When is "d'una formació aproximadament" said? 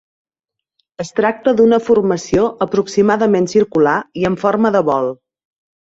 1.59-3.49